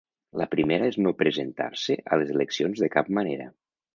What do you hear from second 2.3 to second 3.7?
eleccions de cap manera.